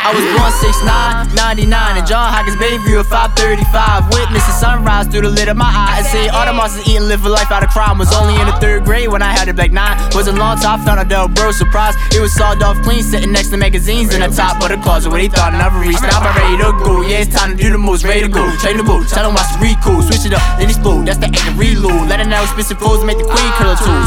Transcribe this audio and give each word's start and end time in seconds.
I 0.00 0.16
was 0.16 0.24
born 0.32 0.48
6'9, 1.28 1.36
99, 1.36 1.68
and 2.00 2.06
John 2.08 2.32
Hopkins 2.32 2.56
Bayview 2.56 3.04
at 3.04 3.12
535. 3.12 4.08
Witnessing 4.08 4.56
sunrise 4.56 5.04
through 5.12 5.28
the 5.28 5.32
lid 5.32 5.52
of 5.52 5.60
my 5.60 5.68
eye. 5.68 6.00
And 6.00 6.06
say 6.08 6.32
all 6.32 6.48
the 6.48 6.56
monsters 6.56 6.88
eating, 6.88 7.04
live 7.04 7.20
a 7.24 7.28
life 7.28 7.52
out 7.52 7.60
of 7.60 7.68
crime. 7.68 8.00
Was 8.00 8.08
only 8.16 8.32
in 8.40 8.48
the 8.48 8.56
third 8.64 8.88
grade 8.88 9.12
when 9.12 9.20
I 9.20 9.28
had 9.28 9.52
it 9.52 9.60
black 9.60 9.76
nine. 9.76 10.00
Was 10.16 10.24
a 10.24 10.32
long 10.32 10.56
I 10.56 10.80
found 10.80 11.04
out 11.04 11.08
that 11.12 11.34
bro 11.36 11.52
surprise. 11.52 11.92
It 12.16 12.20
was 12.20 12.32
sawed 12.32 12.64
off 12.64 12.80
clean, 12.80 13.04
sitting 13.04 13.30
next 13.30 13.52
to 13.52 13.60
magazines 13.60 14.16
in 14.16 14.24
the 14.24 14.32
top 14.32 14.56
of 14.64 14.72
the 14.72 14.80
closet 14.80 15.12
where 15.12 15.20
they 15.20 15.28
thought 15.28 15.52
I 15.52 15.60
never 15.60 15.84
reached. 15.84 16.00
Now 16.00 16.16
I'm 16.16 16.32
ready 16.32 16.56
to 16.64 16.72
go. 16.80 17.04
Yeah, 17.04 17.20
it's 17.20 17.36
time 17.36 17.52
to 17.52 17.56
do 17.60 17.68
the 17.68 17.76
most. 17.76 18.00
Ready 18.00 18.24
to 18.24 18.32
go. 18.32 18.48
Train 18.56 18.80
the 18.80 18.84
boot, 18.88 19.04
tell 19.12 19.28
them 19.28 19.36
watch 19.36 19.52
the 19.60 19.76
cool. 19.84 20.00
Switch 20.00 20.24
it 20.24 20.32
up, 20.32 20.40
then 20.56 20.72
explode. 20.72 21.04
That's 21.04 21.20
the 21.20 21.28
end 21.28 21.44
of 21.44 21.60
reload. 21.60 22.08
Let 22.08 22.24
it 22.24 22.28
know 22.32 22.40
expensive 22.40 22.80
clothes 22.80 23.04
make 23.04 23.20
the 23.20 23.28
queen 23.28 23.52
killer 23.60 23.76
tools. 23.76 23.99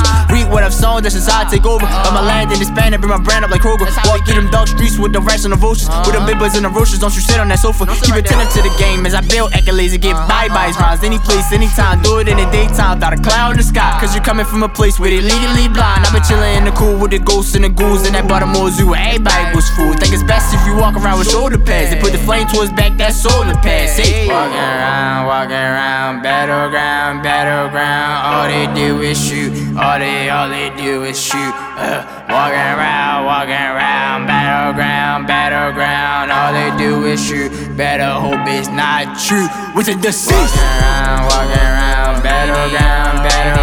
Read 0.84 0.92
what 0.92 1.00
I've 1.00 1.00
sown, 1.00 1.04
that's 1.04 1.16
just 1.16 1.32
I 1.32 1.48
take 1.50 1.66
over. 1.66 1.86
On 1.86 2.12
my 2.12 2.20
uh-huh. 2.20 2.28
land 2.28 2.52
in 2.52 2.60
Hispanic, 2.60 3.00
bring 3.00 3.12
my 3.12 3.22
brand 3.22 3.46
up 3.46 3.52
like 3.52 3.62
Kroger. 3.62 3.88
Walk 4.04 4.26
through 4.28 4.36
them 4.36 4.52
dark 4.52 4.68
streets 4.68 5.00
with 5.00 5.14
the 5.14 5.22
rats 5.22 5.46
and 5.46 5.54
the 5.54 5.58
vultures. 5.58 5.88
With 6.04 6.12
them 6.12 6.28
uh-huh. 6.28 6.36
bibbers 6.36 6.56
and 6.56 6.66
the 6.66 6.70
roaches, 6.70 7.00
don't 7.00 7.16
you 7.16 7.22
sit 7.24 7.40
on 7.40 7.48
that 7.48 7.60
sofa. 7.60 7.88
Keep 8.04 8.20
attentive 8.20 8.52
to 8.52 8.62
the 8.62 8.74
game 8.76 9.06
as 9.06 9.14
I 9.14 9.22
build 9.22 9.52
accolades 9.56 9.94
and 9.96 10.04
get 10.04 10.16
uh-huh. 10.16 10.28
bye 10.28 10.50
byes 10.52 10.76
rhymes. 10.76 11.04
Any 11.04 11.20
place, 11.20 11.52
anytime, 11.52 12.02
do 12.04 12.20
it 12.20 12.28
in 12.28 12.36
the 12.36 12.48
daytime. 12.52 13.00
Without 13.00 13.14
a 13.16 13.22
cloud 13.22 13.52
in 13.56 13.58
the 13.58 13.64
sky. 13.64 13.96
Cause 14.00 14.14
you're 14.14 14.24
coming 14.24 14.46
from 14.46 14.64
a 14.64 14.70
place 14.70 15.00
where 15.00 15.10
they 15.10 15.24
legally 15.24 15.72
blind. 15.72 16.04
I've 16.04 16.12
been 16.12 16.24
chilling 16.24 16.60
in 16.60 16.66
the 16.68 16.76
cool 16.76 17.00
with 17.00 17.12
the 17.12 17.20
ghosts 17.20 17.56
and 17.56 17.64
the 17.64 17.72
ghouls 17.72 18.06
in 18.06 18.14
that 18.14 18.28
Baltimore 18.28 18.70
Zoo. 18.70 18.92
where 18.92 19.00
Everybody 19.00 19.56
was 19.56 19.70
fool. 19.72 19.94
Think 19.96 20.14
it's 20.14 20.24
best 20.24 20.54
if 20.54 20.62
you 20.68 20.76
walk 20.76 20.96
around 21.00 21.20
with 21.20 21.32
shoulder 21.32 21.58
pads. 21.58 21.96
They 21.96 22.00
put 22.00 22.12
the 22.12 22.20
flame 22.20 22.48
towards 22.48 22.72
back, 22.76 22.98
that 22.98 23.14
solar 23.14 23.56
pads. 23.64 23.96
Say, 23.96 24.28
walking 24.28 24.58
around, 24.58 25.28
walking 25.28 25.56
around, 25.56 26.24
battleground, 26.24 27.24
battleground. 27.24 28.20
All 28.28 28.46
they 28.52 28.68
do 28.76 29.02
is 29.02 29.16
shoot. 29.16 29.54
All 29.78 30.00
they, 30.00 30.30
all 30.30 30.50
they 30.50 30.73
do 30.84 31.04
is 31.04 31.20
shoot. 31.20 31.56
Uh, 31.80 32.04
walking 32.30 32.68
around, 32.76 33.26
walking 33.26 33.54
around, 33.54 34.28
battleground, 34.28 35.28
battleground. 35.28 36.32
All 36.32 36.52
they 36.52 36.72
do 36.78 37.06
is 37.06 37.24
shoot. 37.24 37.52
Better 37.78 38.10
hope 38.12 38.46
it's 38.48 38.70
not 38.70 39.18
true. 39.20 39.48
With 39.76 39.88
a 39.88 39.96
deceased. 39.96 40.34
Walking 40.36 40.62
around, 40.62 41.24
walking 41.32 41.64
around, 41.64 42.24
battleground, 42.24 43.18
battleground. 43.24 43.63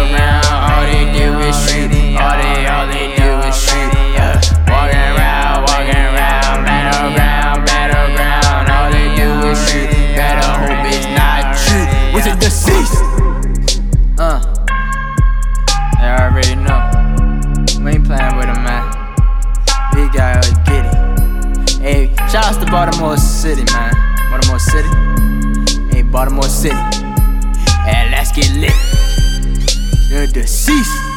It. 22.33 22.37
Hey, 22.37 22.41
shout 22.41 22.55
out 22.55 22.65
to 22.65 22.71
Baltimore 22.71 23.17
City, 23.17 23.63
man. 23.73 23.93
Baltimore 24.29 24.59
City. 24.59 24.89
Hey, 25.93 26.01
Baltimore 26.01 26.49
City. 26.49 26.75
Hey, 27.83 28.09
let's 28.11 28.31
get 28.31 28.51
lit. 28.55 28.73
The 30.09 30.29
deceased. 30.31 31.10